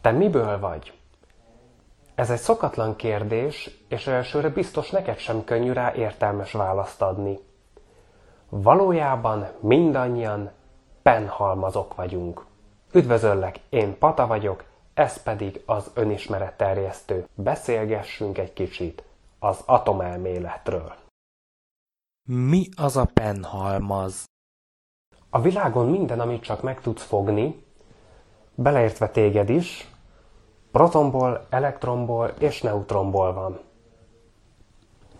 [0.00, 0.98] Te miből vagy?
[2.14, 7.38] Ez egy szokatlan kérdés, és elsőre biztos neked sem könnyű rá értelmes választ adni.
[8.48, 10.50] Valójában mindannyian
[11.02, 12.44] penhalmazok vagyunk.
[12.92, 17.26] Üdvözöllek, én Pata vagyok, ez pedig az önismeretterjesztő.
[17.34, 19.02] Beszélgessünk egy kicsit
[19.38, 20.94] az atomelméletről.
[22.28, 24.24] Mi az a penhalmaz?
[25.30, 27.64] A világon minden, amit csak meg tudsz fogni,
[28.62, 29.88] beleértve téged is,
[30.72, 33.58] protonból, elektronból és neutronból van.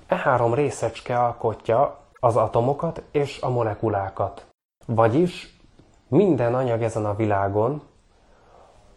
[0.07, 4.47] E három részecske alkotja az atomokat és a molekulákat.
[4.87, 5.59] Vagyis
[6.09, 7.83] minden anyag ezen a világon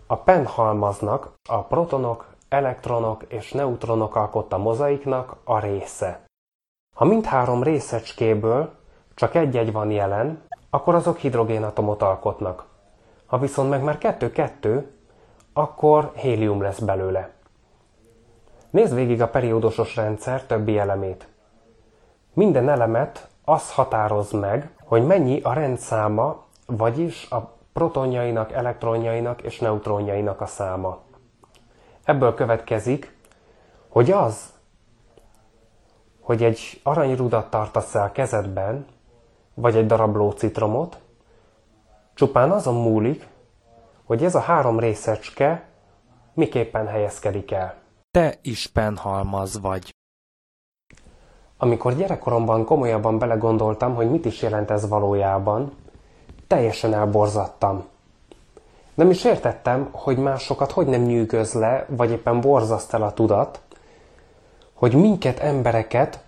[0.07, 6.25] a penhalmaznak a protonok, elektronok és neutronok alkotta mozaiknak a része.
[6.95, 8.69] Ha mindhárom részecskéből
[9.13, 12.71] csak egy-egy van jelen, akkor azok hidrogénatomot alkotnak.
[13.33, 14.91] Ha viszont meg már kettő-kettő,
[15.53, 17.29] akkor hélium lesz belőle.
[18.69, 21.27] Nézd végig a periódusos rendszer többi elemét.
[22.33, 30.41] Minden elemet az határoz meg, hogy mennyi a rendszáma, vagyis a protonjainak, elektronjainak és neutronjainak
[30.41, 31.01] a száma.
[32.03, 33.17] Ebből következik,
[33.87, 34.53] hogy az,
[36.21, 38.85] hogy egy aranyrudat tartasz el kezedben,
[39.53, 41.01] vagy egy darab lócitromot,
[42.13, 43.27] csupán azon múlik,
[44.03, 45.65] hogy ez a három részecske
[46.33, 47.75] miképpen helyezkedik el.
[48.11, 49.89] Te is penhalmaz vagy.
[51.57, 55.71] Amikor gyerekkoromban komolyabban belegondoltam, hogy mit is jelent ez valójában,
[56.47, 57.85] teljesen elborzadtam.
[58.93, 63.61] Nem is értettem, hogy másokat hogy nem nyűgöz le, vagy éppen borzaszt el a tudat,
[64.73, 66.23] hogy minket embereket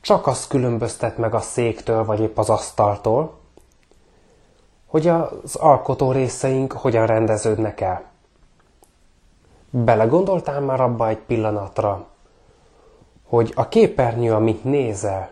[0.00, 3.39] csak az különböztet meg a széktől, vagy épp az asztaltól,
[4.90, 8.04] hogy az alkotó részeink hogyan rendeződnek el.
[9.70, 12.06] Belegondoltál már abba egy pillanatra,
[13.28, 15.30] hogy a képernyő, amit nézel,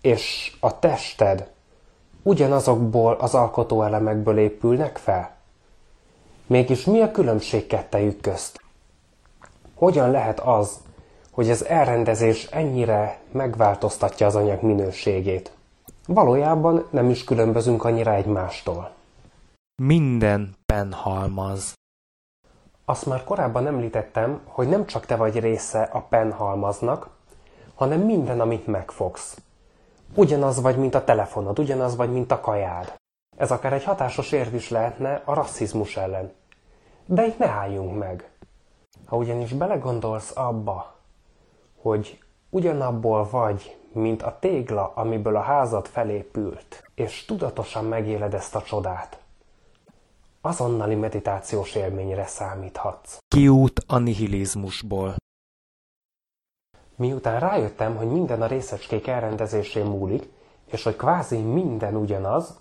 [0.00, 1.50] és a tested
[2.22, 5.34] ugyanazokból az alkotóelemekből épülnek fel?
[6.46, 8.60] Mégis mi a különbség kettejük közt?
[9.74, 10.78] Hogyan lehet az,
[11.30, 15.52] hogy az elrendezés ennyire megváltoztatja az anyag minőségét?
[16.06, 18.90] Valójában nem is különbözünk annyira egymástól.
[19.82, 21.72] Minden penhalmaz.
[22.84, 27.08] Azt már korábban említettem, hogy nem csak te vagy része a penhalmaznak,
[27.74, 29.38] hanem minden, amit megfogsz.
[30.14, 32.94] Ugyanaz vagy, mint a telefonod, ugyanaz vagy, mint a kajád.
[33.36, 36.32] Ez akár egy hatásos érv is lehetne a rasszizmus ellen.
[37.06, 38.30] De itt ne álljunk meg.
[39.06, 40.94] Ha ugyanis belegondolsz abba,
[41.80, 48.62] hogy ugyanabból vagy, mint a tégla, amiből a házad felépült, és tudatosan megéled ezt a
[48.62, 49.18] csodát,
[50.40, 53.18] azonnali meditációs élményre számíthatsz.
[53.28, 55.14] Kiút a nihilizmusból.
[56.96, 60.28] Miután rájöttem, hogy minden a részecskék elrendezésén múlik,
[60.70, 62.60] és hogy kvázi minden ugyanaz,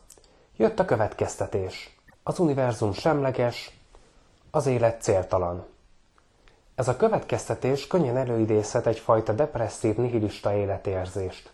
[0.57, 1.97] jött a következtetés.
[2.23, 3.79] Az univerzum semleges,
[4.51, 5.65] az élet céltalan.
[6.75, 11.51] Ez a következtetés könnyen előidézhet egyfajta depresszív nihilista életérzést.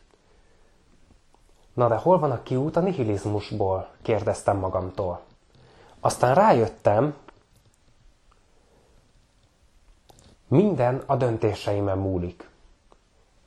[1.73, 3.89] Na de hol van a kiút a nihilizmusból?
[4.01, 5.21] kérdeztem magamtól.
[5.99, 7.15] Aztán rájöttem,
[10.47, 12.49] minden a döntéseimen múlik.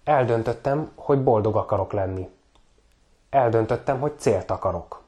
[0.05, 2.29] Eldöntöttem, hogy boldog akarok lenni.
[3.31, 5.03] Eldöntöttem, hogy célt akarok.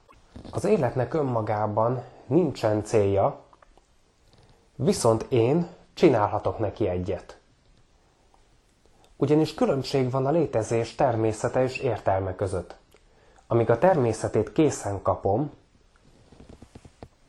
[0.50, 3.40] Az életnek önmagában nincsen célja,
[4.74, 7.38] viszont én csinálhatok neki egyet.
[9.16, 12.76] Ugyanis különbség van a létezés természete és értelme között.
[13.46, 15.52] Amíg a természetét készen kapom,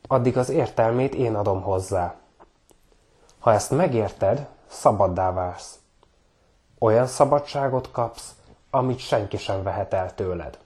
[0.06, 2.14] addig az értelmét én adom hozzá.
[3.38, 5.78] Ha ezt megérted, szabaddá válsz.
[6.78, 8.34] Olyan szabadságot kapsz,
[8.70, 10.58] amit senki sem vehet el tőled.